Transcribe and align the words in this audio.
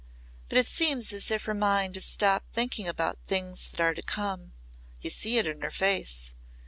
But 0.49 0.57
it 0.57 0.65
seems 0.65 1.13
as 1.13 1.29
if 1.29 1.45
her 1.45 1.53
mind 1.53 1.93
has 1.93 2.05
stopped 2.05 2.51
thinking 2.51 2.87
about 2.87 3.19
things 3.27 3.69
that 3.69 3.79
are 3.79 3.93
to 3.93 4.01
come. 4.01 4.53
You 4.99 5.11
see 5.11 5.37
it 5.37 5.45
in 5.45 5.61
her 5.61 5.69
face. 5.69 6.33